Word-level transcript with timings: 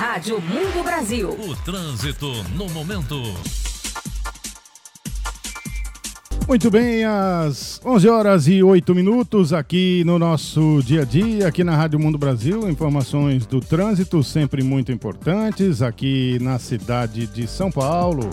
Rádio 0.00 0.40
Mundo 0.40 0.82
Brasil. 0.82 1.28
O 1.28 1.54
trânsito 1.56 2.26
no 2.54 2.66
momento. 2.70 3.16
Muito 6.48 6.70
bem, 6.70 7.04
às 7.04 7.78
11 7.84 8.08
horas 8.08 8.48
e 8.48 8.62
8 8.62 8.94
minutos 8.94 9.52
aqui 9.52 10.02
no 10.06 10.18
nosso 10.18 10.80
dia 10.82 11.02
a 11.02 11.04
dia, 11.04 11.46
aqui 11.46 11.62
na 11.62 11.76
Rádio 11.76 12.00
Mundo 12.00 12.16
Brasil, 12.16 12.66
informações 12.66 13.44
do 13.44 13.60
trânsito 13.60 14.24
sempre 14.24 14.62
muito 14.62 14.90
importantes 14.90 15.82
aqui 15.82 16.38
na 16.40 16.58
cidade 16.58 17.26
de 17.26 17.46
São 17.46 17.70
Paulo. 17.70 18.30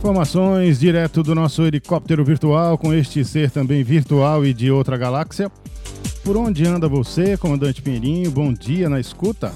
Informações 0.00 0.78
direto 0.78 1.22
do 1.22 1.34
nosso 1.34 1.62
helicóptero 1.62 2.22
virtual, 2.22 2.76
com 2.76 2.92
este 2.92 3.24
ser 3.24 3.50
também 3.50 3.82
virtual 3.82 4.44
e 4.44 4.52
de 4.52 4.70
outra 4.70 4.98
galáxia. 4.98 5.50
Por 6.22 6.36
onde 6.36 6.66
anda 6.66 6.86
você, 6.90 7.38
comandante 7.38 7.80
Pinheirinho? 7.80 8.30
Bom 8.30 8.52
dia 8.52 8.90
na 8.90 9.00
escuta. 9.00 9.50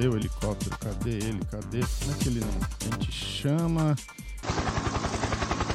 Cadê 0.00 0.08
o 0.08 0.16
helicóptero? 0.16 0.78
Cadê 0.78 1.10
ele? 1.10 1.40
Cadê? 1.50 1.80
Como 2.00 2.12
é 2.12 2.14
que 2.18 2.28
ele 2.28 2.40
não? 2.40 2.48
A 2.80 2.94
gente 2.94 3.12
chama. 3.12 3.94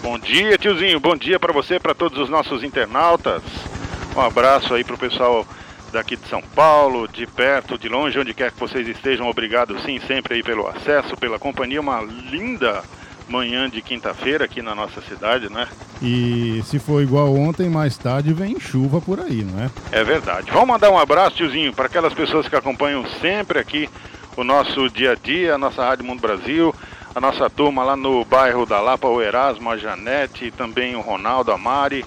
Bom 0.02 0.18
dia, 0.18 0.58
tiozinho. 0.58 1.00
Bom 1.00 1.16
dia 1.16 1.40
para 1.40 1.54
você, 1.54 1.80
para 1.80 1.94
todos 1.94 2.18
os 2.18 2.28
nossos 2.28 2.64
internautas. 2.64 3.44
Um 4.16 4.22
abraço 4.22 4.74
aí 4.74 4.84
pro 4.84 4.98
pessoal 4.98 5.46
daqui 5.94 6.16
de 6.16 6.28
São 6.28 6.42
Paulo, 6.42 7.08
de 7.08 7.28
perto, 7.28 7.78
de 7.78 7.88
longe, 7.88 8.18
onde 8.18 8.34
quer 8.34 8.52
que 8.52 8.60
vocês 8.60 8.88
estejam. 8.88 9.30
Obrigado, 9.30 9.80
sim, 9.82 10.00
sempre 10.08 10.34
aí 10.34 10.42
pelo 10.42 10.68
acesso, 10.68 11.16
pela 11.16 11.38
companhia. 11.38 11.80
Uma 11.80 12.02
linda 12.02 12.84
manhã 13.30 13.70
de 13.70 13.80
quinta-feira 13.80 14.46
aqui 14.46 14.60
na 14.60 14.74
nossa 14.74 15.02
cidade, 15.02 15.52
né? 15.52 15.68
E 16.02 16.64
se 16.66 16.80
for 16.80 17.02
igual 17.02 17.32
ontem, 17.36 17.70
mais 17.70 17.96
tarde 17.96 18.34
vem 18.34 18.60
chuva 18.60 19.00
por 19.00 19.20
aí, 19.20 19.44
não 19.44 19.64
é? 19.64 19.70
É 19.92 20.04
verdade. 20.04 20.50
Vamos 20.52 20.70
mandar 20.70 20.90
um 20.90 20.98
abraço, 20.98 21.36
tiozinho, 21.36 21.72
para 21.74 21.86
aquelas 21.86 22.14
pessoas 22.14 22.48
que 22.48 22.56
acompanham 22.56 23.06
sempre 23.22 23.60
aqui 23.60 23.88
o 24.36 24.44
nosso 24.44 24.90
dia 24.90 25.12
a 25.12 25.16
dia, 25.16 25.56
a 25.56 25.58
nossa 25.58 25.84
Rádio 25.84 26.06
Mundo 26.06 26.22
Brasil 26.22 26.74
a 27.16 27.22
nossa 27.22 27.50
turma 27.50 27.82
lá 27.82 27.96
no 27.96 28.26
bairro 28.26 28.66
da 28.66 28.82
Lapa, 28.82 29.08
o 29.08 29.22
Erasmo, 29.22 29.72
a 29.72 29.78
Janete, 29.78 30.52
também 30.52 30.98
o 30.98 31.02
Ronaldo, 31.02 31.50
a 31.50 31.58
Mari, 31.58 32.06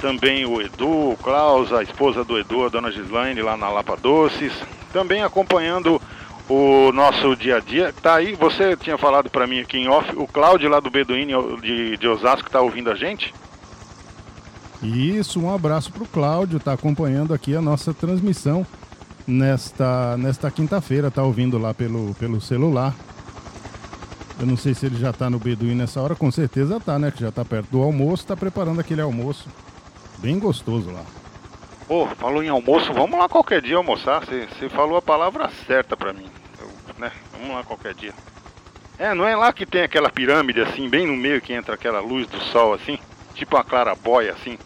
também 0.00 0.46
o 0.46 0.62
Edu, 0.62 1.10
o 1.10 1.18
Klaus, 1.22 1.74
a 1.74 1.82
esposa 1.82 2.24
do 2.24 2.38
Edu, 2.38 2.64
a 2.64 2.70
dona 2.70 2.90
Gislaine, 2.90 3.42
lá 3.42 3.54
na 3.54 3.68
Lapa 3.68 3.98
Doces, 3.98 4.54
também 4.94 5.22
acompanhando 5.22 6.00
o 6.48 6.90
nosso 6.92 7.36
dia 7.36 7.58
a 7.58 7.60
dia. 7.60 7.92
Tá 8.00 8.14
aí, 8.14 8.34
você 8.34 8.74
tinha 8.78 8.96
falado 8.96 9.28
para 9.28 9.46
mim 9.46 9.60
aqui 9.60 9.76
em 9.76 9.88
off, 9.88 10.10
o 10.16 10.26
Cláudio 10.26 10.70
lá 10.70 10.80
do 10.80 10.90
Beduíno 10.90 11.60
de, 11.60 11.98
de 11.98 12.08
Osasco 12.08 12.48
tá 12.48 12.62
ouvindo 12.62 12.90
a 12.90 12.94
gente? 12.94 13.34
Isso, 14.82 15.38
um 15.38 15.54
abraço 15.54 15.92
para 15.92 16.02
o 16.02 16.08
Cláudio, 16.08 16.58
tá 16.58 16.72
acompanhando 16.72 17.34
aqui 17.34 17.54
a 17.54 17.60
nossa 17.60 17.92
transmissão 17.92 18.66
nesta, 19.26 20.16
nesta 20.16 20.50
quinta-feira, 20.50 21.10
tá 21.10 21.22
ouvindo 21.22 21.58
lá 21.58 21.74
pelo, 21.74 22.14
pelo 22.14 22.40
celular. 22.40 22.94
Eu 24.38 24.46
não 24.46 24.56
sei 24.56 24.74
se 24.74 24.86
ele 24.86 24.96
já 24.96 25.12
tá 25.12 25.30
no 25.30 25.38
Beduí 25.38 25.74
nessa 25.74 26.00
hora, 26.00 26.14
com 26.14 26.30
certeza 26.30 26.78
tá, 26.78 26.98
né? 26.98 27.10
Que 27.10 27.20
já 27.20 27.32
tá 27.32 27.44
perto 27.44 27.70
do 27.70 27.82
almoço, 27.82 28.26
tá 28.26 28.36
preparando 28.36 28.80
aquele 28.80 29.00
almoço. 29.00 29.48
Bem 30.18 30.38
gostoso 30.38 30.90
lá. 30.90 31.04
Pô, 31.88 32.06
falou 32.18 32.42
em 32.42 32.48
almoço, 32.48 32.92
vamos 32.92 33.18
lá 33.18 33.28
qualquer 33.28 33.62
dia 33.62 33.76
almoçar. 33.76 34.24
Você 34.24 34.68
falou 34.68 34.98
a 34.98 35.02
palavra 35.02 35.50
certa 35.66 35.96
pra 35.96 36.12
mim. 36.12 36.28
Eu, 36.60 36.68
né? 36.98 37.10
Vamos 37.32 37.54
lá 37.54 37.62
qualquer 37.62 37.94
dia. 37.94 38.12
É, 38.98 39.14
não 39.14 39.26
é 39.26 39.36
lá 39.36 39.52
que 39.52 39.64
tem 39.64 39.82
aquela 39.82 40.10
pirâmide 40.10 40.60
assim, 40.60 40.88
bem 40.88 41.06
no 41.06 41.16
meio 41.16 41.40
que 41.40 41.52
entra 41.52 41.74
aquela 41.74 42.00
luz 42.00 42.26
do 42.26 42.40
sol 42.40 42.74
assim? 42.74 42.98
Tipo 43.34 43.56
uma 43.56 43.64
clarabóia 43.64 44.32
assim? 44.32 44.58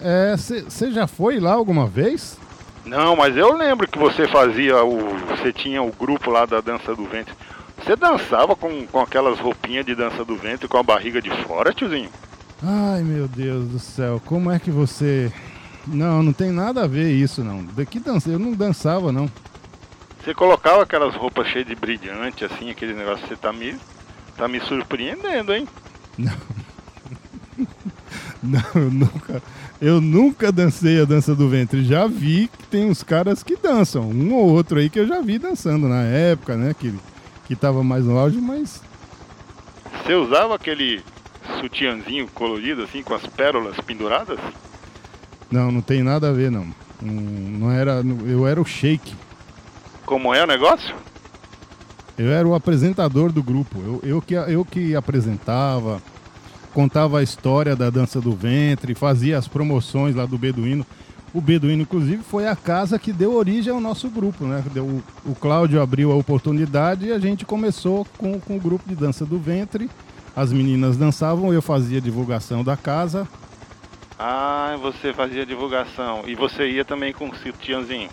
É, 0.00 0.34
você 0.36 0.90
já 0.90 1.06
foi 1.06 1.38
lá 1.38 1.52
alguma 1.52 1.86
vez? 1.86 2.38
Não, 2.84 3.14
mas 3.14 3.36
eu 3.36 3.52
lembro 3.56 3.88
que 3.88 3.98
você 3.98 4.26
fazia 4.26 4.82
o. 4.84 5.16
Você 5.28 5.52
tinha 5.52 5.82
o 5.82 5.92
grupo 5.92 6.30
lá 6.30 6.44
da 6.44 6.60
dança 6.60 6.94
do 6.94 7.04
vento. 7.04 7.34
Você 7.78 7.96
dançava 7.96 8.54
com, 8.54 8.86
com 8.86 9.00
aquelas 9.00 9.38
roupinhas 9.38 9.86
de 9.86 9.94
dança 9.94 10.24
do 10.24 10.36
vento 10.36 10.68
com 10.68 10.78
a 10.78 10.82
barriga 10.82 11.20
de 11.20 11.30
fora, 11.44 11.72
tiozinho? 11.72 12.10
Ai, 12.62 13.02
meu 13.02 13.26
Deus 13.26 13.68
do 13.68 13.78
céu, 13.78 14.20
como 14.24 14.50
é 14.50 14.58
que 14.58 14.70
você. 14.70 15.32
Não, 15.86 16.22
não 16.22 16.32
tem 16.32 16.52
nada 16.52 16.84
a 16.84 16.86
ver 16.86 17.10
isso, 17.10 17.42
não. 17.42 17.64
Daqui 17.64 17.98
dança, 17.98 18.30
eu 18.30 18.38
não 18.38 18.52
dançava, 18.52 19.10
não. 19.10 19.28
Você 20.22 20.32
colocava 20.32 20.82
aquelas 20.82 21.14
roupas 21.16 21.48
cheias 21.48 21.66
de 21.66 21.74
brilhante, 21.74 22.44
assim, 22.44 22.70
aquele 22.70 22.94
negócio, 22.94 23.26
você 23.26 23.34
tá 23.34 23.52
me, 23.52 23.76
tá 24.36 24.46
me 24.46 24.60
surpreendendo, 24.60 25.52
hein? 25.52 25.66
Não. 26.16 26.32
Não, 28.42 28.60
eu 28.74 28.90
nunca, 28.90 29.42
eu 29.80 30.00
nunca 30.00 30.52
dancei 30.52 31.00
a 31.00 31.04
dança 31.04 31.34
do 31.34 31.48
ventre. 31.48 31.84
Já 31.84 32.06
vi 32.06 32.50
que 32.58 32.66
tem 32.66 32.90
uns 32.90 33.02
caras 33.02 33.42
que 33.42 33.56
dançam, 33.56 34.02
um 34.10 34.34
ou 34.34 34.50
outro 34.50 34.78
aí 34.78 34.90
que 34.90 34.98
eu 34.98 35.06
já 35.06 35.20
vi 35.20 35.38
dançando 35.38 35.88
na 35.88 36.02
época, 36.02 36.56
né? 36.56 36.74
Que 36.78 36.92
que 37.52 37.54
estava 37.54 37.82
mais 37.84 38.04
no 38.04 38.16
auge, 38.16 38.38
mas. 38.38 38.82
Você 40.02 40.14
usava 40.14 40.54
aquele 40.54 41.02
sutiãzinho 41.60 42.26
colorido, 42.28 42.82
assim, 42.82 43.02
com 43.02 43.14
as 43.14 43.26
pérolas 43.26 43.76
penduradas? 43.80 44.38
Não, 45.50 45.70
não 45.70 45.82
tem 45.82 46.02
nada 46.02 46.30
a 46.30 46.32
ver, 46.32 46.50
não. 46.50 46.66
Não, 47.00 47.12
não 47.12 47.70
era. 47.70 48.02
Eu 48.26 48.46
era 48.46 48.60
o 48.60 48.64
shake. 48.64 49.14
Como 50.06 50.34
é 50.34 50.42
o 50.42 50.46
negócio? 50.46 50.94
Eu 52.16 52.30
era 52.30 52.48
o 52.48 52.54
apresentador 52.54 53.30
do 53.30 53.42
grupo. 53.42 53.78
Eu, 53.80 54.00
eu, 54.02 54.22
que, 54.22 54.34
eu 54.34 54.64
que 54.64 54.94
apresentava, 54.94 56.00
contava 56.72 57.18
a 57.18 57.22
história 57.22 57.76
da 57.76 57.90
dança 57.90 58.20
do 58.20 58.32
ventre, 58.32 58.94
fazia 58.94 59.38
as 59.38 59.46
promoções 59.46 60.14
lá 60.14 60.26
do 60.26 60.38
Beduíno. 60.38 60.86
O 61.34 61.40
Beduíno, 61.40 61.82
inclusive, 61.82 62.22
foi 62.22 62.46
a 62.46 62.54
casa 62.54 62.98
que 62.98 63.12
deu 63.12 63.34
origem 63.34 63.72
ao 63.72 63.80
nosso 63.80 64.08
grupo, 64.08 64.44
né? 64.44 64.62
Deu, 64.72 65.02
o 65.24 65.34
Cláudio 65.34 65.80
abriu 65.80 66.12
a 66.12 66.14
oportunidade 66.14 67.06
e 67.06 67.12
a 67.12 67.18
gente 67.18 67.46
começou 67.46 68.06
com, 68.18 68.38
com 68.38 68.56
o 68.56 68.60
grupo 68.60 68.86
de 68.86 68.94
dança 68.94 69.24
do 69.24 69.38
ventre. 69.38 69.90
As 70.36 70.52
meninas 70.52 70.96
dançavam, 70.96 71.52
eu 71.52 71.62
fazia 71.62 72.00
divulgação 72.00 72.62
da 72.62 72.76
casa. 72.76 73.26
Ah, 74.18 74.76
você 74.80 75.12
fazia 75.12 75.46
divulgação. 75.46 76.22
E 76.26 76.34
você 76.34 76.70
ia 76.70 76.84
também 76.84 77.12
com 77.12 77.28
o 77.28 77.36
sutiãzinho? 77.36 78.10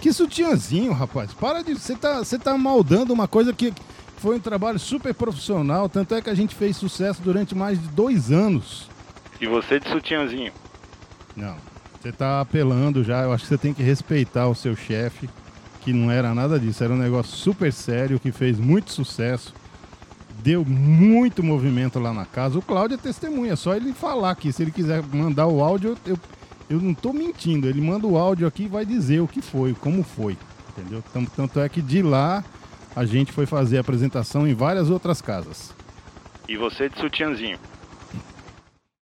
Que 0.00 0.12
sutiãzinho, 0.12 0.92
rapaz? 0.92 1.32
Para 1.32 1.62
de. 1.62 1.74
Você 1.74 1.94
tá, 1.94 2.18
você 2.18 2.38
tá 2.38 2.56
maldando 2.56 3.12
uma 3.12 3.28
coisa 3.28 3.52
que 3.52 3.72
foi 4.20 4.36
um 4.36 4.40
trabalho 4.40 4.78
super 4.78 5.14
profissional. 5.14 5.88
Tanto 5.88 6.14
é 6.14 6.20
que 6.20 6.28
a 6.28 6.34
gente 6.34 6.54
fez 6.54 6.76
sucesso 6.76 7.22
durante 7.22 7.54
mais 7.54 7.80
de 7.80 7.88
dois 7.88 8.30
anos. 8.30 8.88
E 9.40 9.46
você 9.46 9.80
de 9.80 9.88
sutiãzinho? 9.88 10.52
Não. 11.34 11.56
Você 12.00 12.10
está 12.10 12.40
apelando 12.40 13.02
já, 13.02 13.22
eu 13.22 13.32
acho 13.32 13.44
que 13.44 13.48
você 13.48 13.58
tem 13.58 13.74
que 13.74 13.82
respeitar 13.82 14.48
o 14.48 14.54
seu 14.54 14.74
chefe, 14.74 15.28
que 15.80 15.92
não 15.92 16.10
era 16.10 16.34
nada 16.34 16.58
disso, 16.58 16.82
era 16.82 16.92
um 16.92 16.98
negócio 16.98 17.36
super 17.36 17.70
sério, 17.72 18.18
que 18.18 18.32
fez 18.32 18.58
muito 18.58 18.90
sucesso, 18.90 19.52
deu 20.42 20.64
muito 20.64 21.42
movimento 21.42 21.98
lá 21.98 22.12
na 22.12 22.24
casa. 22.24 22.58
O 22.58 22.62
Cláudio 22.62 22.94
é 22.94 22.98
testemunha, 22.98 23.54
só 23.54 23.74
ele 23.74 23.92
falar 23.92 24.30
aqui, 24.30 24.50
se 24.50 24.62
ele 24.62 24.70
quiser 24.70 25.02
mandar 25.12 25.46
o 25.46 25.62
áudio, 25.62 25.94
eu, 26.06 26.18
eu 26.70 26.80
não 26.80 26.92
estou 26.92 27.12
mentindo, 27.12 27.68
ele 27.68 27.82
manda 27.82 28.06
o 28.06 28.16
áudio 28.16 28.46
aqui 28.46 28.62
e 28.62 28.68
vai 28.68 28.86
dizer 28.86 29.20
o 29.20 29.28
que 29.28 29.42
foi, 29.42 29.74
como 29.74 30.02
foi, 30.02 30.38
entendeu? 30.70 31.04
Tanto 31.36 31.60
é 31.60 31.68
que 31.68 31.82
de 31.82 32.00
lá 32.00 32.42
a 32.94 33.04
gente 33.04 33.32
foi 33.32 33.46
fazer 33.46 33.78
apresentação 33.78 34.46
em 34.46 34.54
várias 34.54 34.90
outras 34.90 35.20
casas. 35.22 35.74
E 36.48 36.56
você 36.56 36.88
de 36.88 36.98
sutiãzinho? 36.98 37.58